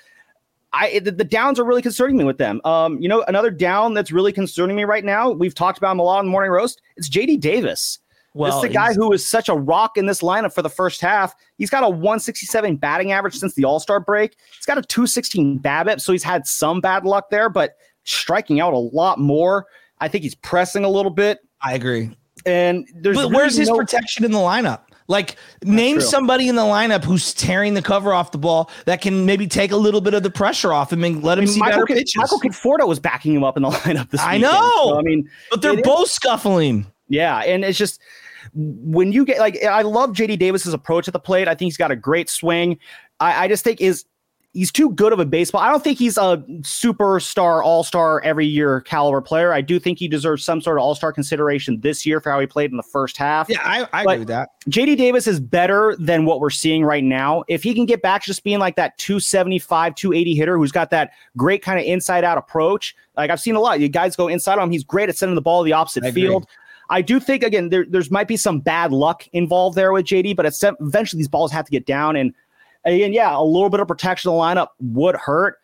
I 0.73 0.99
the, 0.99 1.11
the, 1.11 1.25
downs 1.25 1.59
are 1.59 1.65
really 1.65 1.83
concerning 1.83 2.17
me 2.17 2.25
with 2.25 2.39
them. 2.39 2.61
Um, 2.65 3.01
you 3.01 3.09
know, 3.09 3.25
another 3.27 3.51
down 3.51 3.95
that's 3.95 4.13
really 4.13 4.33
concerning 4.33 4.77
me 4.77 4.85
right 4.85 5.05
now. 5.05 5.31
We've 5.31 5.55
talked 5.55 5.79
about 5.79 5.93
him 5.93 5.99
a 5.99 6.03
lot 6.03 6.19
on 6.19 6.27
the 6.27 6.31
morning 6.31 6.51
roast. 6.51 6.83
It's 6.97 7.09
JD 7.09 7.41
Davis. 7.41 7.99
Well, 8.35 8.51
this 8.51 8.57
is 8.57 8.69
the 8.69 8.75
guy 8.75 8.93
who 8.93 9.09
was 9.09 9.27
such 9.27 9.49
a 9.49 9.55
rock 9.55 9.97
in 9.97 10.07
this 10.07 10.21
lineup 10.21 10.53
for 10.53 10.63
the 10.63 10.69
first 10.69 11.01
half. 11.01 11.35
He's 11.57 11.71
got 11.71 11.83
a 11.83 11.89
167 11.89 12.77
batting 12.77 13.11
average 13.11 13.35
since 13.35 13.55
the 13.55 13.65
All 13.65 13.81
Star 13.81 13.99
break. 13.99 14.37
He's 14.57 14.67
got 14.67 14.79
a 14.79 14.83
216 14.83 15.59
BABIP, 15.61 16.01
so 16.01 16.13
he's 16.13 16.23
had 16.23 16.47
some 16.47 16.81
bad 16.81 17.05
luck 17.05 17.31
there, 17.31 17.49
but 17.49 17.77
striking 18.05 18.61
out 18.61 18.75
a 18.75 18.79
lot 18.79 19.19
more. 19.19 19.67
I 19.99 20.09
think 20.09 20.23
he's 20.23 20.35
pressing 20.35 20.85
a 20.85 20.89
little 20.89 21.11
bit. 21.11 21.41
I 21.63 21.75
agree. 21.75 22.17
And 22.47 22.87
there's 22.95 23.17
but 23.17 23.23
really 23.23 23.35
where's 23.35 23.57
his 23.57 23.69
no- 23.69 23.77
protection 23.77 24.25
in 24.25 24.31
the 24.31 24.39
lineup? 24.39 24.83
Like, 25.09 25.37
That's 25.61 25.73
name 25.73 25.97
true. 25.97 26.05
somebody 26.07 26.49
in 26.49 26.55
the 26.55 26.63
lineup 26.63 27.03
who's 27.03 27.33
tearing 27.33 27.75
the 27.75 27.83
cover 27.83 28.13
off 28.13 28.31
the 28.31 28.39
ball 28.39 28.71
that 28.85 29.01
can 29.01 29.25
maybe 29.27 29.47
take 29.47 29.73
a 29.73 29.77
little 29.77 30.01
bit 30.03 30.13
of 30.15 30.23
the 30.23 30.31
pressure 30.31 30.73
off 30.73 30.93
him 30.93 31.03
and 31.03 31.23
let 31.23 31.39
him 31.39 31.43
I 31.43 31.47
mean, 31.47 31.55
see 31.55 31.61
Michael 31.61 31.81
better 31.87 31.95
pitches. 31.95 32.17
Michael 32.17 32.39
Conforto 32.41 32.87
was 32.87 33.01
backing 33.01 33.35
him 33.35 33.43
up 33.43 33.57
in 33.57 33.63
the 33.63 33.71
lineup 33.85 34.11
this 34.11 34.21
I 34.21 34.35
weekend. 34.35 34.53
know. 34.53 34.73
So, 34.85 34.99
I 34.99 35.03
mean, 35.03 35.29
but 35.51 35.63
they're 35.63 35.83
both 35.83 36.07
is. 36.09 36.13
scuffling. 36.13 36.87
Yeah, 37.09 37.39
and 37.39 37.65
it's 37.65 37.79
just 37.79 38.01
when 38.55 39.13
you 39.13 39.25
get 39.25 39.39
like 39.39 39.63
I 39.65 39.81
love 39.83 40.11
JD 40.11 40.39
Davis's 40.39 40.75
approach 40.75 41.09
at 41.09 41.13
the 41.13 41.19
plate. 41.21 41.49
I 41.49 41.55
think 41.55 41.69
he's 41.69 41.77
got 41.79 41.91
a 41.91 41.97
great 41.97 42.29
swing. 42.29 42.79
I, 43.19 43.45
I 43.45 43.49
just 43.49 43.65
think 43.65 43.81
is 43.81 44.05
he's 44.59 44.73
too 44.73 44.91
good 44.91 45.13
of 45.13 45.21
a 45.21 45.25
baseball. 45.25 45.61
I 45.61 45.71
don't 45.71 45.85
think 45.85 46.01
he's 46.01 46.17
a 46.17 46.43
superstar, 46.63 47.63
all 47.63 47.85
star 47.85 48.21
every 48.23 48.45
year 48.45 48.81
caliber 48.81 49.21
player. 49.21 49.53
I 49.53 49.61
do 49.61 49.79
think 49.79 50.01
he 50.01 50.09
deserves 50.09 50.45
some 50.45 50.61
sort 50.61 50.79
of 50.79 50.83
all 50.83 50.97
star 50.97 51.13
consideration 51.13 51.81
this 51.81 52.05
year 52.05 52.21
for 52.21 52.33
how 52.33 52.41
he 52.41 52.47
played 52.47 52.73
in 52.73 52.77
the 52.77 52.83
first 52.83 53.17
half. 53.17 53.49
Yeah, 53.49 53.61
I, 53.63 53.87
I 53.93 54.03
agree 54.03 54.19
with 54.19 54.29
that. 54.29 54.51
JD 54.69 54.97
Davis 54.97 55.29
is 55.29 55.39
better 55.39 55.95
than 56.01 56.25
what 56.25 56.41
we're 56.41 56.51
seeing 56.51 56.85
right 56.85 57.05
now. 57.05 57.45
If 57.47 57.63
he 57.63 57.73
can 57.73 57.87
get 57.87 58.03
back 58.03 58.23
to 58.23 58.27
just 58.27 58.43
being 58.43 58.59
like 58.59 58.75
that 58.75 58.99
275, 58.99 59.95
280 59.95 60.35
hitter 60.35 60.59
who's 60.59 60.73
got 60.73 60.91
that 60.91 61.13
great 61.37 61.63
kind 61.63 61.79
of 61.79 61.87
inside 61.87 62.25
out 62.25 62.37
approach, 62.37 62.97
like 63.17 63.31
I've 63.31 63.41
seen 63.41 63.55
a 63.55 63.61
lot. 63.61 63.79
You 63.79 63.89
guys 63.89 64.17
go 64.17 64.27
inside 64.27 64.55
on 64.55 64.65
him. 64.65 64.71
He's 64.73 64.85
great 64.85 65.09
at 65.09 65.17
sending 65.17 65.37
the 65.37 65.41
ball 65.41 65.63
to 65.63 65.67
the 65.67 65.73
opposite 65.73 66.03
I 66.03 66.11
field. 66.11 66.43
Agree. 66.43 66.55
I 66.91 67.03
do 67.03 67.21
think 67.21 67.45
again 67.45 67.69
there 67.69 67.85
there's 67.89 68.11
might 68.11 68.29
be 68.29 68.39
some 68.39 68.61
bad 68.61 68.93
luck 68.93 69.29
involved 69.33 69.77
there 69.77 69.93
with 69.93 70.07
JD, 70.07 70.35
but 70.35 70.47
it's 70.47 70.65
eventually 70.81 71.19
these 71.19 71.29
balls 71.29 71.53
have 71.53 71.67
to 71.67 71.71
get 71.71 71.87
down 71.87 72.17
and 72.17 72.35
and 72.85 73.15
yeah, 73.15 73.37
a 73.37 73.43
little 73.43 73.71
bit 73.71 73.81
of 73.81 73.89
protection 73.89 74.31
in 74.31 74.37
the 74.37 74.43
lineup 74.43 74.69
would 74.81 75.17
hurt. 75.17 75.59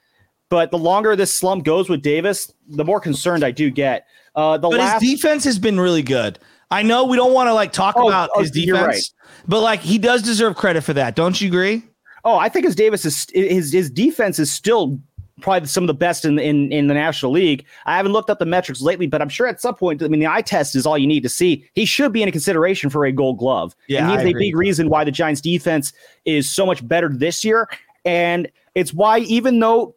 But 0.51 0.71
the 0.71 0.79
longer 0.79 1.17
this 1.17 1.33
slump 1.33 1.65
goes 1.65 1.89
with 1.89 2.03
Davis, 2.03 2.53
the 2.69 2.85
more 2.85 3.01
concerned 3.01 3.45
I 3.45 3.51
do 3.51 3.71
get. 3.71 4.07
Uh, 4.35 4.59
the 4.59 4.69
but 4.69 4.79
last- 4.79 5.03
his 5.03 5.15
defense 5.15 5.45
has 5.45 5.59
been 5.59 5.81
really 5.81 6.03
good. 6.03 6.39
I 6.71 6.83
know 6.83 7.05
we 7.05 7.17
don't 7.17 7.33
want 7.33 7.49
to 7.49 7.55
like 7.55 7.73
talk 7.73 7.95
oh, 7.97 8.09
about 8.09 8.31
oh, 8.35 8.41
his 8.41 8.51
defense, 8.51 8.87
right. 8.87 9.03
but 9.47 9.61
like 9.61 9.81
he 9.81 9.99
does 9.99 10.23
deserve 10.23 10.57
credit 10.57 10.83
for 10.83 10.93
that. 10.95 11.15
Don't 11.15 11.41
you 11.41 11.49
agree? 11.49 11.83
Oh, 12.25 12.37
I 12.37 12.49
think 12.49 12.65
his 12.65 12.75
Davis 12.75 13.05
is 13.05 13.27
his 13.33 13.73
his 13.73 13.91
defense 13.91 14.39
is 14.39 14.51
still 14.51 14.99
probably 15.41 15.67
some 15.67 15.85
of 15.85 15.89
the 15.89 15.95
best 15.95 16.25
in, 16.25 16.39
in 16.39 16.73
in 16.73 16.87
the 16.87 16.95
National 16.95 17.33
League. 17.33 17.65
I 17.87 17.97
haven't 17.97 18.13
looked 18.13 18.31
up 18.31 18.39
the 18.39 18.47
metrics 18.47 18.81
lately, 18.81 19.07
but 19.07 19.21
I'm 19.21 19.29
sure 19.29 19.47
at 19.47 19.61
some 19.61 19.75
point, 19.75 20.03
I 20.03 20.09
mean, 20.09 20.21
the 20.21 20.27
eye 20.27 20.43
test 20.43 20.75
is 20.77 20.87
all 20.87 20.97
you 20.97 21.07
need 21.07 21.23
to 21.23 21.29
see. 21.29 21.69
He 21.75 21.85
should 21.85 22.13
be 22.13 22.23
in 22.23 22.29
a 22.29 22.33
consideration 22.33 22.91
for 22.91 23.05
a 23.05 23.13
Gold 23.13 23.39
Glove. 23.39 23.75
Yeah, 23.89 24.11
and 24.11 24.21
he's 24.21 24.35
a 24.35 24.39
big 24.39 24.57
reason 24.57 24.89
why 24.89 25.05
the 25.05 25.11
Giants' 25.11 25.41
defense 25.41 25.93
is 26.25 26.51
so 26.51 26.65
much 26.65 26.87
better 26.87 27.09
this 27.09 27.45
year, 27.45 27.69
and 28.05 28.49
it's 28.75 28.95
why 28.95 29.21
even 29.21 29.59
though 29.59 29.95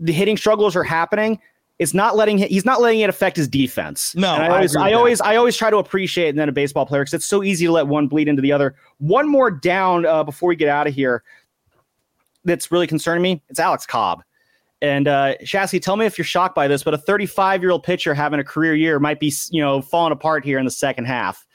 the 0.00 0.12
hitting 0.12 0.36
struggles 0.36 0.76
are 0.76 0.84
happening. 0.84 1.40
It's 1.80 1.92
not 1.92 2.14
letting 2.14 2.38
he's 2.38 2.64
not 2.64 2.80
letting 2.80 3.00
it 3.00 3.10
affect 3.10 3.36
his 3.36 3.48
defense. 3.48 4.14
No, 4.14 4.32
and 4.34 4.44
I 4.44 4.48
always, 4.48 4.76
I, 4.76 4.90
I 4.90 4.92
always, 4.92 5.20
I 5.20 5.34
always 5.34 5.56
try 5.56 5.70
to 5.70 5.78
appreciate 5.78 6.28
and 6.28 6.38
then 6.38 6.48
a 6.48 6.52
baseball 6.52 6.86
player 6.86 7.02
because 7.02 7.14
it's 7.14 7.26
so 7.26 7.42
easy 7.42 7.66
to 7.66 7.72
let 7.72 7.88
one 7.88 8.06
bleed 8.06 8.28
into 8.28 8.40
the 8.40 8.52
other. 8.52 8.76
One 8.98 9.28
more 9.28 9.50
down 9.50 10.06
uh, 10.06 10.22
before 10.22 10.48
we 10.50 10.54
get 10.54 10.68
out 10.68 10.86
of 10.86 10.94
here. 10.94 11.24
That's 12.44 12.70
really 12.70 12.86
concerning 12.86 13.22
me. 13.22 13.42
It's 13.48 13.58
Alex 13.58 13.86
Cobb. 13.86 14.22
And 14.84 15.08
uh, 15.08 15.34
Shasky, 15.38 15.80
tell 15.80 15.96
me 15.96 16.04
if 16.04 16.18
you're 16.18 16.26
shocked 16.26 16.54
by 16.54 16.68
this, 16.68 16.82
but 16.82 16.92
a 16.92 16.98
35 16.98 17.62
year 17.62 17.70
old 17.70 17.82
pitcher 17.82 18.12
having 18.12 18.38
a 18.38 18.44
career 18.44 18.74
year 18.74 19.00
might 19.00 19.18
be, 19.18 19.32
you 19.48 19.62
know, 19.62 19.80
falling 19.80 20.12
apart 20.12 20.44
here 20.44 20.58
in 20.58 20.66
the 20.66 20.70
second 20.70 21.06
half. 21.06 21.46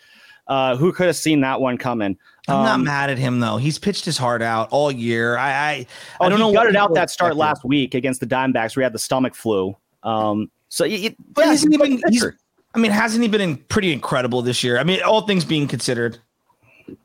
Uh, 0.47 0.75
who 0.75 0.91
could 0.91 1.05
have 1.05 1.15
seen 1.15 1.41
that 1.41 1.61
one 1.61 1.77
coming? 1.77 2.17
I'm 2.47 2.55
um, 2.55 2.63
not 2.63 2.79
mad 2.79 3.11
at 3.11 3.19
him 3.19 3.39
though. 3.39 3.57
He's 3.57 3.77
pitched 3.77 4.03
his 4.03 4.17
heart 4.17 4.41
out 4.41 4.69
all 4.71 4.91
year. 4.91 5.37
I, 5.37 5.51
I, 5.51 5.85
oh, 6.19 6.25
I 6.25 6.29
don't 6.29 6.39
know. 6.39 6.51
Gutted 6.51 6.75
out 6.75 6.95
that 6.95 7.11
start 7.11 7.35
last 7.35 7.63
week 7.63 7.93
against 7.93 8.19
the 8.19 8.25
Diamondbacks, 8.25 8.75
where 8.75 8.81
he 8.81 8.85
had 8.85 8.93
the 8.93 8.99
stomach 8.99 9.35
flu. 9.35 9.77
Um, 10.01 10.49
so, 10.69 10.85
it, 10.85 11.15
but 11.35 11.45
yeah, 11.45 11.51
he's 11.51 11.71
even. 11.71 12.01
He's, 12.09 12.25
I 12.73 12.79
mean, 12.79 12.89
hasn't 12.89 13.21
he 13.21 13.29
been 13.29 13.41
in 13.41 13.57
pretty 13.57 13.93
incredible 13.93 14.41
this 14.41 14.63
year? 14.63 14.79
I 14.79 14.83
mean, 14.83 15.03
all 15.03 15.21
things 15.21 15.45
being 15.45 15.67
considered. 15.67 16.17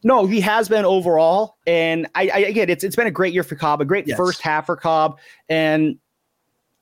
No, 0.02 0.25
he 0.25 0.40
has 0.40 0.71
been 0.71 0.87
overall, 0.87 1.59
and 1.66 2.07
I, 2.14 2.31
I 2.33 2.38
again, 2.38 2.71
it's 2.71 2.83
it's 2.83 2.97
been 2.97 3.09
a 3.09 3.11
great 3.11 3.35
year 3.35 3.43
for 3.43 3.57
Cobb, 3.57 3.83
a 3.83 3.85
great 3.85 4.07
yes. 4.07 4.16
first 4.16 4.40
half 4.40 4.64
for 4.64 4.76
Cobb, 4.76 5.19
and 5.50 5.99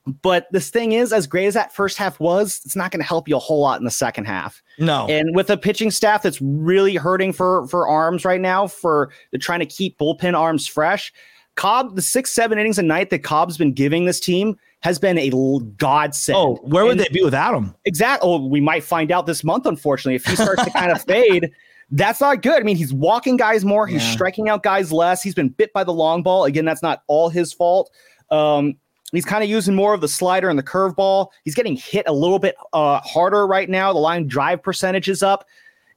but 0.06 0.48
this 0.50 0.70
thing 0.70 0.92
is, 0.92 1.12
as 1.12 1.26
great 1.26 1.46
as 1.46 1.54
that 1.54 1.72
first 1.72 1.96
half 1.96 2.18
was, 2.18 2.60
it's 2.64 2.74
not 2.74 2.90
going 2.90 3.00
to 3.00 3.06
help 3.06 3.28
you 3.28 3.36
a 3.36 3.40
whole 3.40 3.60
lot 3.60 3.78
in 3.78 3.84
the 3.84 3.90
second 3.90 4.24
half. 4.24 4.62
No. 4.78 5.06
And 5.08 5.34
with 5.36 5.48
a 5.48 5.56
pitching 5.56 5.90
staff 5.90 6.22
that's 6.22 6.40
really 6.42 6.96
hurting 6.96 7.32
for 7.32 7.68
for 7.68 7.86
arms 7.86 8.24
right 8.24 8.40
now, 8.40 8.66
for 8.66 9.10
they're 9.30 9.38
trying 9.38 9.60
to 9.60 9.66
keep 9.66 9.98
bullpen 9.98 10.36
arms 10.36 10.66
fresh. 10.66 11.12
Cobb, 11.54 11.96
the 11.96 12.02
six, 12.02 12.32
seven 12.32 12.58
innings 12.58 12.78
a 12.78 12.82
night 12.82 13.10
that 13.10 13.22
Cobb's 13.22 13.58
been 13.58 13.74
giving 13.74 14.06
this 14.06 14.18
team 14.18 14.56
has 14.80 14.98
been 14.98 15.18
a 15.18 15.30
godsend. 15.76 16.36
Oh, 16.36 16.58
where 16.62 16.84
would 16.84 16.92
and 16.92 17.00
they 17.00 17.08
be 17.12 17.22
without 17.22 17.54
him? 17.54 17.74
Exactly. 17.84 18.28
Oh, 18.28 18.46
we 18.46 18.60
might 18.60 18.82
find 18.82 19.12
out 19.12 19.26
this 19.26 19.44
month, 19.44 19.66
unfortunately. 19.66 20.16
If 20.16 20.24
he 20.24 20.34
starts 20.34 20.64
to 20.64 20.70
kind 20.70 20.90
of 20.90 21.02
fade, 21.04 21.52
that's 21.90 22.20
not 22.20 22.42
good. 22.42 22.60
I 22.60 22.64
mean, 22.64 22.76
he's 22.76 22.92
walking 22.92 23.36
guys 23.36 23.64
more, 23.64 23.86
he's 23.86 24.02
yeah. 24.02 24.12
striking 24.12 24.48
out 24.48 24.62
guys 24.62 24.90
less. 24.90 25.22
He's 25.22 25.34
been 25.34 25.50
bit 25.50 25.72
by 25.72 25.84
the 25.84 25.92
long 25.92 26.22
ball. 26.22 26.44
Again, 26.44 26.64
that's 26.64 26.82
not 26.82 27.02
all 27.06 27.28
his 27.28 27.52
fault. 27.52 27.90
Um, 28.30 28.76
He's 29.12 29.24
kind 29.24 29.44
of 29.44 29.50
using 29.50 29.74
more 29.74 29.94
of 29.94 30.00
the 30.00 30.08
slider 30.08 30.48
and 30.48 30.58
the 30.58 30.62
curveball. 30.62 31.28
He's 31.44 31.54
getting 31.54 31.76
hit 31.76 32.04
a 32.08 32.12
little 32.12 32.38
bit 32.38 32.56
uh, 32.72 33.00
harder 33.00 33.46
right 33.46 33.68
now. 33.68 33.92
The 33.92 33.98
line 33.98 34.26
drive 34.26 34.62
percentage 34.62 35.08
is 35.08 35.22
up. 35.22 35.46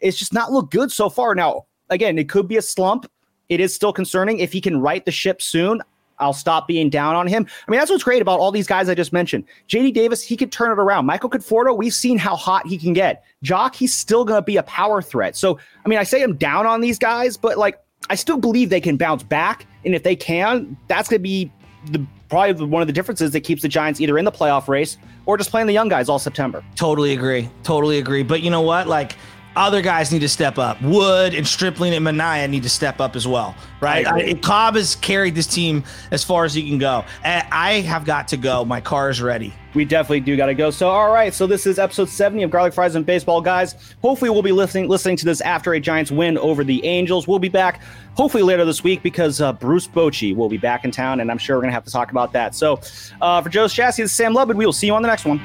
It's 0.01 0.17
just 0.17 0.33
not 0.33 0.51
looked 0.51 0.71
good 0.71 0.91
so 0.91 1.09
far. 1.09 1.33
Now, 1.33 1.65
again, 1.89 2.19
it 2.19 2.29
could 2.29 2.47
be 2.47 2.57
a 2.57 2.61
slump. 2.61 3.09
It 3.47 3.59
is 3.59 3.73
still 3.73 3.93
concerning. 3.93 4.39
If 4.39 4.51
he 4.51 4.59
can 4.59 4.81
right 4.81 5.05
the 5.05 5.11
ship 5.11 5.41
soon, 5.41 5.81
I'll 6.19 6.33
stop 6.33 6.67
being 6.67 6.89
down 6.89 7.15
on 7.15 7.27
him. 7.27 7.45
I 7.67 7.71
mean, 7.71 7.79
that's 7.79 7.91
what's 7.91 8.03
great 8.03 8.21
about 8.21 8.39
all 8.39 8.51
these 8.51 8.67
guys 8.67 8.89
I 8.89 8.95
just 8.95 9.13
mentioned. 9.13 9.45
JD 9.67 9.93
Davis, 9.93 10.21
he 10.21 10.37
could 10.37 10.51
turn 10.51 10.71
it 10.71 10.81
around. 10.81 11.05
Michael 11.05 11.29
Conforto, 11.29 11.77
we've 11.77 11.93
seen 11.93 12.17
how 12.17 12.35
hot 12.35 12.67
he 12.67 12.77
can 12.77 12.93
get. 12.93 13.23
Joc, 13.43 13.75
he's 13.75 13.93
still 13.93 14.25
going 14.25 14.37
to 14.37 14.45
be 14.45 14.57
a 14.57 14.63
power 14.63 15.01
threat. 15.01 15.35
So, 15.35 15.59
I 15.85 15.89
mean, 15.89 15.99
I 15.99 16.03
say 16.03 16.23
I'm 16.23 16.35
down 16.35 16.65
on 16.65 16.81
these 16.81 16.97
guys, 16.97 17.37
but 17.37 17.57
like, 17.57 17.79
I 18.09 18.15
still 18.15 18.37
believe 18.37 18.69
they 18.69 18.81
can 18.81 18.97
bounce 18.97 19.23
back. 19.23 19.65
And 19.83 19.95
if 19.95 20.03
they 20.03 20.15
can, 20.15 20.77
that's 20.87 21.09
going 21.09 21.19
to 21.19 21.23
be 21.23 21.51
the 21.91 22.05
probably 22.29 22.65
one 22.65 22.81
of 22.81 22.87
the 22.87 22.93
differences 22.93 23.31
that 23.31 23.41
keeps 23.41 23.61
the 23.61 23.67
Giants 23.67 24.01
either 24.01 24.17
in 24.17 24.25
the 24.25 24.31
playoff 24.31 24.67
race 24.67 24.97
or 25.25 25.37
just 25.37 25.51
playing 25.51 25.67
the 25.67 25.73
young 25.73 25.89
guys 25.89 26.09
all 26.09 26.19
September. 26.19 26.63
Totally 26.75 27.13
agree. 27.13 27.49
Totally 27.63 27.97
agree. 27.97 28.23
But 28.23 28.41
you 28.41 28.49
know 28.49 28.61
what? 28.61 28.87
Like 28.87 29.15
other 29.55 29.81
guys 29.81 30.11
need 30.11 30.19
to 30.19 30.29
step 30.29 30.57
up. 30.57 30.81
Wood 30.81 31.33
and 31.33 31.47
Stripling 31.47 31.93
and 31.93 32.05
Manaea 32.05 32.49
need 32.49 32.63
to 32.63 32.69
step 32.69 32.99
up 32.99 33.15
as 33.15 33.27
well, 33.27 33.55
right? 33.81 34.05
I, 34.05 34.33
Cobb 34.35 34.75
has 34.75 34.95
carried 34.95 35.35
this 35.35 35.47
team 35.47 35.83
as 36.11 36.23
far 36.23 36.45
as 36.45 36.53
he 36.53 36.67
can 36.67 36.77
go. 36.77 37.05
I 37.23 37.83
have 37.85 38.05
got 38.05 38.27
to 38.29 38.37
go. 38.37 38.65
My 38.65 38.81
car 38.81 39.09
is 39.09 39.21
ready. 39.21 39.53
We 39.73 39.83
definitely 39.83 40.21
do 40.21 40.37
got 40.37 40.45
to 40.45 40.53
go. 40.53 40.71
So, 40.71 40.87
all 40.87 41.11
right. 41.11 41.33
So 41.33 41.45
this 41.45 41.67
is 41.67 41.79
episode 41.79 42.07
70 42.07 42.43
of 42.43 42.51
Garlic 42.51 42.73
Fries 42.73 42.95
and 42.95 43.05
Baseball, 43.05 43.41
guys. 43.41 43.75
Hopefully, 44.01 44.29
we'll 44.29 44.41
be 44.41 44.53
listening 44.53 44.87
listening 44.87 45.17
to 45.17 45.25
this 45.25 45.41
after 45.41 45.73
a 45.73 45.79
Giants 45.79 46.11
win 46.11 46.37
over 46.37 46.63
the 46.63 46.83
Angels. 46.85 47.27
We'll 47.27 47.39
be 47.39 47.49
back 47.49 47.81
hopefully 48.15 48.43
later 48.43 48.63
this 48.63 48.83
week 48.83 49.03
because 49.03 49.41
uh, 49.41 49.51
Bruce 49.51 49.87
Bochy 49.87 50.33
will 50.33 50.47
be 50.47 50.57
back 50.57 50.85
in 50.85 50.91
town, 50.91 51.19
and 51.19 51.29
I'm 51.29 51.37
sure 51.37 51.57
we're 51.57 51.63
gonna 51.63 51.73
have 51.73 51.83
to 51.83 51.91
talk 51.91 52.11
about 52.11 52.31
that. 52.33 52.55
So, 52.55 52.79
uh, 53.21 53.41
for 53.41 53.49
Joe 53.49 53.65
Shasky, 53.65 53.97
this 53.97 54.11
is 54.11 54.11
Sam 54.13 54.33
Lubbock. 54.33 54.55
We 54.55 54.65
will 54.65 54.73
see 54.73 54.87
you 54.87 54.95
on 54.95 55.01
the 55.01 55.09
next 55.09 55.25
one. 55.25 55.41